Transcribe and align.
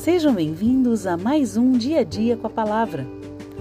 Sejam 0.00 0.32
bem-vindos 0.32 1.06
a 1.06 1.14
mais 1.14 1.58
um 1.58 1.72
Dia 1.72 2.00
a 2.00 2.04
Dia 2.04 2.34
com 2.34 2.46
a 2.46 2.50
Palavra, 2.50 3.06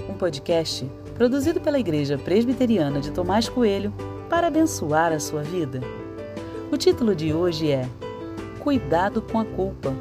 um 0.09 0.13
podcast 0.13 0.89
produzido 1.13 1.59
pela 1.59 1.77
Igreja 1.77 2.17
Presbiteriana 2.17 3.01
de 3.01 3.11
Tomás 3.11 3.49
Coelho 3.49 3.93
para 4.29 4.47
abençoar 4.47 5.11
a 5.11 5.19
sua 5.19 5.43
vida. 5.43 5.81
O 6.71 6.77
título 6.77 7.13
de 7.13 7.33
hoje 7.33 7.69
é 7.69 7.85
Cuidado 8.61 9.21
com 9.21 9.37
a 9.37 9.43
Culpa 9.43 9.93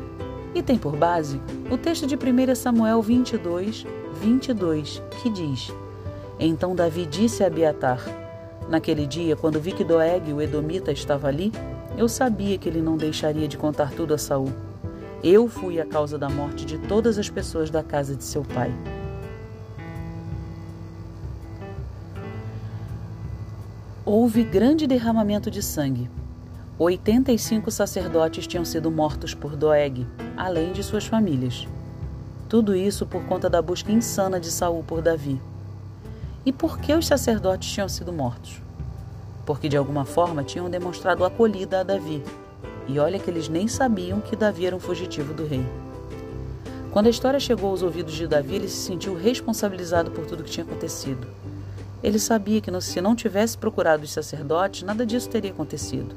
e 0.55 0.63
tem 0.63 0.79
por 0.79 0.97
base 0.97 1.41
o 1.69 1.77
texto 1.77 2.07
de 2.07 2.15
1 2.15 2.55
Samuel 2.55 3.03
22, 3.03 3.85
22, 4.21 5.03
que 5.21 5.31
diz: 5.31 5.73
Então 6.39 6.73
Davi 6.73 7.05
disse 7.05 7.43
a 7.43 7.49
Abiatar: 7.49 8.01
Naquele 8.69 9.09
dia, 9.09 9.35
quando 9.35 9.61
vi 9.61 9.73
que 9.73 9.83
Doeg, 9.83 10.33
o 10.33 10.41
Edomita, 10.41 10.93
estava 10.93 11.27
ali, 11.27 11.51
eu 11.97 12.09
sabia 12.09 12.57
que 12.59 12.69
ele 12.69 12.81
não 12.81 12.97
deixaria 12.97 13.49
de 13.49 13.59
contar 13.59 13.91
tudo 13.91 14.15
a 14.15 14.19
Saul. 14.19 14.68
Eu 15.23 15.49
fui 15.49 15.81
a 15.81 15.85
causa 15.85 16.17
da 16.17 16.29
morte 16.29 16.65
de 16.65 16.79
todas 16.79 17.19
as 17.19 17.29
pessoas 17.29 17.71
da 17.71 17.83
casa 17.83 18.15
de 18.15 18.23
seu 18.23 18.45
pai. 18.45 18.73
Houve 24.05 24.45
grande 24.45 24.87
derramamento 24.87 25.51
de 25.51 25.61
sangue. 25.61 26.09
85 26.79 27.69
sacerdotes 27.73 28.47
tinham 28.47 28.65
sido 28.65 28.93
mortos 28.93 29.35
por 29.35 29.57
Doeg, 29.57 30.07
além 30.37 30.73
de 30.73 30.85
suas 30.85 31.05
famílias. 31.05 31.67
Tudo 32.49 32.77
isso 32.77 33.05
por 33.05 33.25
conta 33.25 33.51
da 33.51 33.61
busca 33.61 33.91
insana 33.91 34.39
de 34.39 34.53
Saul 34.53 34.85
por 34.85 35.03
Davi. 35.03 35.43
E 36.47 36.53
por 36.53 36.79
que 36.79 36.95
os 36.95 37.09
sacerdotes 37.09 37.73
tinham 37.73 37.89
sido 37.89 38.13
mortos? 38.13 38.63
Porque 39.45 39.69
de 39.69 39.77
alguma 39.77 40.05
forma 40.05 40.45
tinham 40.45 40.71
demonstrado 40.71 41.25
acolhida 41.25 41.81
a 41.81 41.83
Davi, 41.83 42.23
e 42.89 42.99
olha 42.99 43.19
que 43.19 43.31
eles 43.31 43.49
nem 43.49 43.69
sabiam 43.69 44.21
que 44.21 44.35
Davi 44.35 44.67
era 44.67 44.75
um 44.75 44.81
fugitivo 44.81 45.35
do 45.35 45.47
rei. 45.47 45.65
Quando 46.91 47.07
a 47.07 47.11
história 47.11 47.39
chegou 47.39 47.69
aos 47.69 47.83
ouvidos 47.83 48.15
de 48.15 48.27
Davi, 48.27 48.57
ele 48.57 48.69
se 48.69 48.79
sentiu 48.79 49.15
responsabilizado 49.15 50.11
por 50.11 50.25
tudo 50.25 50.43
que 50.43 50.51
tinha 50.51 50.65
acontecido. 50.65 51.29
Ele 52.03 52.19
sabia 52.19 52.63
que 52.63 52.81
se 52.81 53.01
não 53.01 53.15
tivesse 53.15 53.59
procurado 53.59 54.05
os 54.05 54.13
sacerdotes, 54.13 54.83
nada 54.85 55.05
disso 55.05 55.29
teria 55.29 55.51
acontecido. 55.51 56.15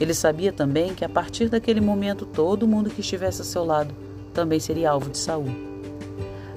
Ele 0.00 0.12
sabia 0.12 0.52
também 0.52 0.94
que 0.94 1.04
a 1.04 1.08
partir 1.08 1.48
daquele 1.48 1.80
momento 1.80 2.26
todo 2.26 2.66
mundo 2.66 2.90
que 2.90 3.00
estivesse 3.00 3.42
a 3.42 3.44
seu 3.44 3.64
lado 3.64 3.94
também 4.32 4.58
seria 4.58 4.90
alvo 4.90 5.10
de 5.10 5.18
Saul. 5.18 5.46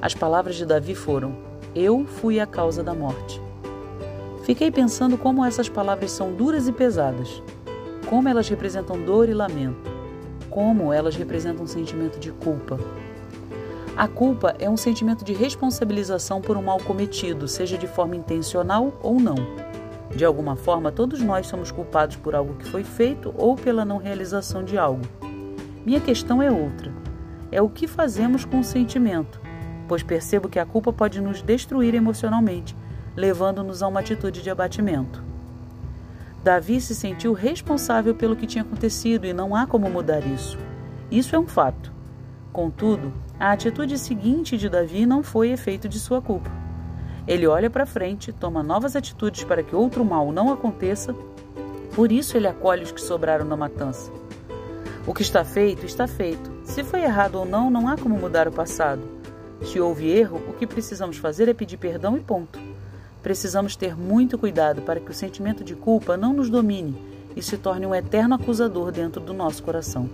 As 0.02 0.16
palavras 0.16 0.56
de 0.56 0.66
Davi 0.66 0.96
foram: 0.96 1.36
Eu 1.76 2.06
fui 2.06 2.40
a 2.40 2.48
causa 2.48 2.82
da 2.82 2.96
morte. 2.96 3.40
Fiquei 4.44 4.72
pensando 4.72 5.18
como 5.18 5.46
essas 5.46 5.70
palavras 5.70 6.10
são 6.12 6.34
duras 6.34 6.68
e 6.68 6.72
pesadas 6.72 7.44
como 8.10 8.30
elas 8.30 8.48
representam 8.48 9.02
dor 9.02 9.28
e 9.30 9.34
lamento, 9.34 9.92
como 10.50 10.94
elas 10.94 11.16
representam 11.16 11.64
um 11.64 11.68
sentimento 11.68 12.20
de 12.20 12.32
culpa. 12.32 12.80
A 13.96 14.08
culpa 14.08 14.56
é 14.60 14.70
um 14.70 14.78
sentimento 14.78 15.26
de 15.26 15.34
responsabilização 15.34 16.40
por 16.40 16.56
um 16.56 16.62
mal 16.62 16.78
cometido, 16.80 17.48
seja 17.48 17.78
de 17.78 17.88
forma 17.88 18.16
intencional 18.16 18.98
ou 19.02 19.20
não. 19.20 19.36
De 20.16 20.24
alguma 20.24 20.56
forma, 20.56 20.92
todos 20.92 21.22
nós 21.22 21.48
somos 21.48 21.72
culpados 21.72 22.16
por 22.16 22.34
algo 22.34 22.56
que 22.56 22.70
foi 22.70 22.84
feito 22.84 23.34
ou 23.38 23.56
pela 23.56 23.84
não 23.84 23.98
realização 23.98 24.64
de 24.64 24.78
algo. 24.78 25.02
Minha 25.86 26.00
questão 26.00 26.42
é 26.42 26.50
outra: 26.52 26.94
é 27.52 27.62
o 27.62 27.70
que 27.70 27.88
fazemos 27.88 28.46
com 28.46 28.60
o 28.60 28.64
sentimento, 28.64 29.42
pois 29.88 30.04
percebo 30.04 30.48
que 30.48 30.60
a 30.60 30.66
culpa 30.66 30.94
pode 30.94 31.20
nos 31.20 31.42
destruir 31.42 31.94
emocionalmente, 31.94 32.76
levando-nos 33.16 33.84
a 33.84 33.88
uma 33.88 34.00
atitude 34.00 34.42
de 34.42 34.50
abatimento. 34.50 35.24
Davi 36.48 36.80
se 36.80 36.96
sentiu 36.96 37.34
responsável 37.34 38.16
pelo 38.16 38.34
que 38.34 38.48
tinha 38.48 38.62
acontecido 38.62 39.26
e 39.26 39.34
não 39.34 39.54
há 39.54 39.68
como 39.68 39.90
mudar 39.90 40.26
isso. 40.26 40.58
Isso 41.12 41.36
é 41.36 41.40
um 41.40 41.46
fato. 41.46 41.92
Contudo, 42.54 43.12
a 43.38 43.52
atitude 43.52 44.00
seguinte 44.00 44.58
de 44.58 44.70
Davi 44.70 45.06
não 45.06 45.22
foi 45.22 45.50
efeito 45.50 45.90
de 45.90 46.00
sua 46.00 46.22
culpa. 46.22 46.50
Ele 47.28 47.46
olha 47.46 47.70
para 47.70 47.86
frente, 47.86 48.32
toma 48.32 48.64
novas 48.64 48.96
atitudes 48.96 49.44
para 49.44 49.62
que 49.62 49.76
outro 49.76 50.06
mal 50.06 50.32
não 50.32 50.50
aconteça, 50.50 51.14
por 51.94 52.14
isso 52.14 52.38
ele 52.38 52.48
acolhe 52.48 52.84
os 52.84 52.94
que 52.94 53.02
sobraram 53.02 53.44
na 53.44 53.58
matança. 53.58 54.10
O 55.06 55.14
que 55.14 55.24
está 55.24 55.44
feito, 55.44 55.86
está 55.86 56.08
feito. 56.08 56.50
Se 56.64 56.82
foi 56.82 57.02
errado 57.02 57.36
ou 57.36 57.46
não, 57.46 57.70
não 57.70 57.90
há 57.90 57.98
como 57.98 58.18
mudar 58.18 58.48
o 58.48 58.54
passado. 58.54 59.02
Se 59.64 59.82
houve 59.82 60.10
erro, 60.10 60.42
o 60.48 60.54
que 60.54 60.66
precisamos 60.66 61.18
fazer 61.18 61.50
é 61.50 61.54
pedir 61.54 61.76
perdão 61.76 62.16
e 62.16 62.22
ponto. 62.22 62.67
Precisamos 63.28 63.76
ter 63.76 63.94
muito 63.94 64.38
cuidado 64.38 64.82
para 64.84 65.02
que 65.02 65.12
o 65.12 65.14
sentimento 65.14 65.62
de 65.62 65.76
culpa 65.76 66.16
não 66.16 66.32
nos 66.32 66.50
domine 66.50 66.96
e 67.36 67.44
se 67.44 67.58
torne 67.58 67.86
um 67.86 67.94
eterno 67.94 68.36
acusador 68.36 68.90
dentro 68.90 69.20
do 69.20 69.34
nosso 69.34 69.62
coração. 69.62 70.10